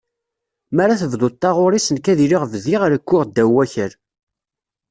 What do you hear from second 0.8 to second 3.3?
ara tebduḍ taɣuri-s nekk ad iliɣ bdiɣ rekkuɣ